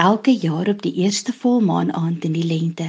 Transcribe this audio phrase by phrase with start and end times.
[0.00, 2.86] Elke jaar op die eerste volmaan aand in die lente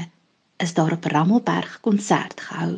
[0.63, 2.77] is daar op Rammelberg konsert gehou.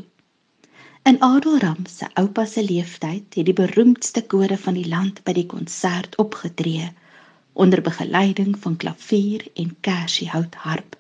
[1.04, 5.46] In Adelram se oupa se leeftyd het die beroemdste kore van die land by die
[5.52, 6.88] konsert opgetree
[7.66, 10.98] onder begeleiding van klavier en kersiehoutharp,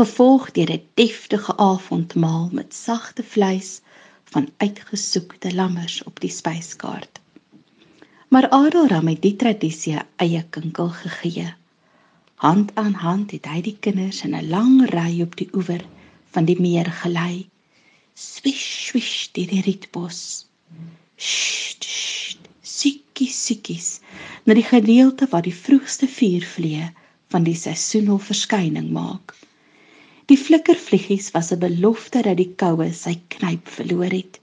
[0.00, 3.80] gevolg deur 'n deftige avondmaal met sagte vleis
[4.32, 7.20] van uitgesoekte lammers op die spyskaart.
[8.28, 11.52] Maar Adelram het die tradisie eie kinkel gegee.
[12.36, 15.84] Hand aan hand het hy die kinders in 'n lang ry op die oewer
[16.36, 17.46] van die meer gelei
[18.16, 20.18] swish swish deur die rietbos.
[22.76, 23.88] Sikkie sikkies
[24.44, 26.90] na die gedeelte waar die vroegste vuurvliee
[27.32, 29.32] van die seisoen al verskyning maak.
[30.28, 34.40] Die flikkervliegies was 'n belofte dat die koue sy knyp verloor het.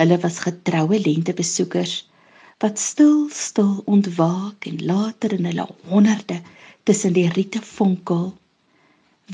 [0.00, 1.96] Hulle was getroue lentebesoekers
[2.60, 6.40] wat stil stil ontwaak en later in hulle honderde
[6.88, 8.30] tussen die riete vonkel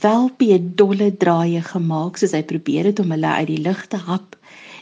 [0.03, 4.01] Welpie het dolle draaie gemaak soos hy probeer het om hulle uit die lug te
[4.09, 4.35] hap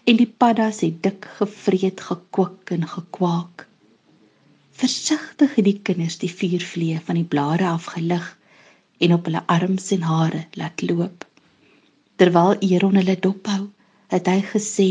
[0.08, 3.66] en die paddas het dik gevreet gekook en gekwaak.
[4.82, 8.30] Versigtig het die kinders die vuurvlee van die blare afgelig
[9.04, 11.28] en op hulle arms en hare laat loop.
[12.16, 13.68] Terwyl Eron hulle dophou,
[14.08, 14.88] het hy gesê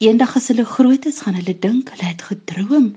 [0.00, 2.94] eendag as hulle groot is gaan hulle dink hulle het gedroom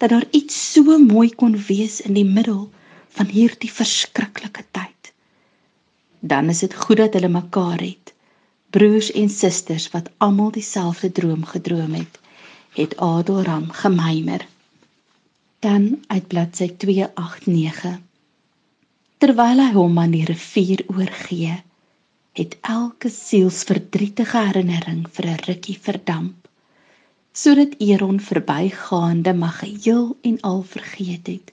[0.00, 2.70] dat daar iets so mooi kon wees in die middel
[3.16, 4.98] van hierdie verskriklike tyd
[6.20, 8.14] dan is dit goed dat hulle mekaar het.
[8.70, 12.18] Broers en susters wat almal dieselfde droom gedroom het,
[12.72, 14.46] het Adoram gemeimer.
[15.58, 17.98] Dan uit bladsy 289.
[19.18, 21.62] Terwyl hy hom aan die rivier oorgee,
[22.38, 26.48] het elke sielsverdrietige herinnering vir 'n rukkie verdamp,
[27.32, 31.52] sodat Eron verbygaande mag geheel en al vergeet het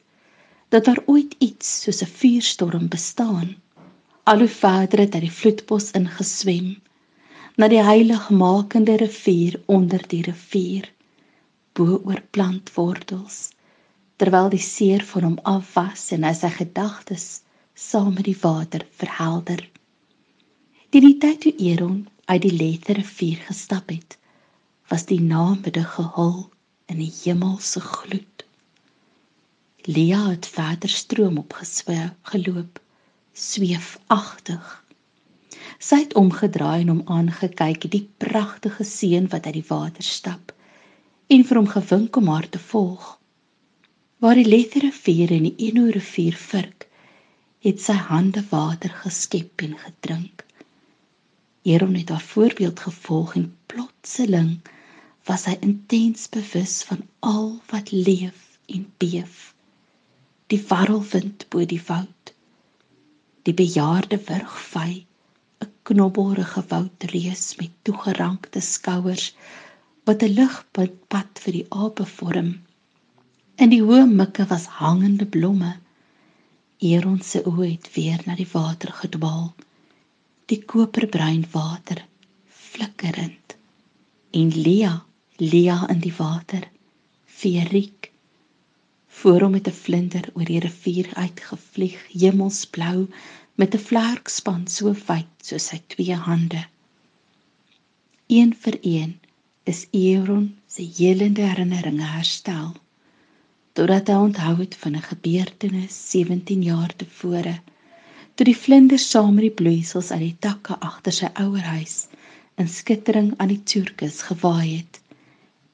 [0.69, 3.55] dat daar ooit iets soos 'n vuurstorm bestaan.
[4.23, 6.81] Al hoe verder het hy die vloedbos ingeswem
[7.57, 10.91] na die heiligmakende rivier onder die rivier
[11.73, 13.37] bo oor plantwortels
[14.17, 17.27] terwyl die seer van hom af was en hy sy gedagtes
[17.73, 19.61] saam met die water verhelder.
[20.89, 24.17] Die tyd toe Eron uit die Lethe rivier gestap het
[24.91, 26.49] was die namiddag gehul
[26.91, 28.34] in die hemelse gloed
[29.87, 32.79] Lia het verder stroom opgesweef geloop
[33.37, 34.65] sweefagtig.
[35.77, 40.55] Sy het omgedraai en hom aangekyk, die pragtige seun wat uit die water stap,
[41.29, 43.05] en vir hom gewink om haar te volg.
[44.25, 46.87] Waar die Letterrivier en die Eno rivier virk,
[47.61, 50.41] het sy hande water geskep en gedrink.
[51.61, 54.55] Eron het haar voorbeeld gevolg en plotseling
[55.29, 59.54] was hy intens bewus van al wat leef en beef.
[60.53, 62.33] Die warrelwind bo die woud.
[63.47, 64.91] Die bejaarde wurgvy
[65.65, 69.25] 'n knobbelrige woudreus met toegerankte skouers
[70.05, 72.51] wat 'n ligpad vir die ape vorm.
[73.55, 75.73] In die hoë mikke was hangende blomme.
[76.91, 79.53] Eron se oë het weer na die water gedwaal.
[80.45, 82.05] Die koperbruin water
[82.47, 83.57] flikkerend.
[84.31, 84.95] En Lia
[85.37, 86.69] Lia in die water
[87.25, 88.04] feeriek
[89.19, 93.07] voor hom met 'n vlinder oor die rivier uitgevlieg, hemelsblou
[93.61, 96.63] met 'n vlerkspan so wyd soos sy twee hande.
[98.27, 99.13] Een vir een
[99.63, 102.73] is Euron se helende herinneringe herstel.
[103.73, 107.55] Totdat hy onthou het van 'n gebeurtenis 17 jaar tevore,
[108.35, 112.07] toe die vlinders saam met die bloeisels uit die takke agter sy ouerhuis
[112.55, 114.99] in skittering aan die tjurkus gewaai het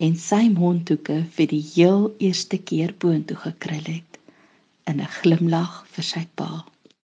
[0.06, 4.18] en sy mondhoeke vir die heel eerste keer boontoe gekrul het
[4.90, 6.66] in 'n glimlag vir sy pa.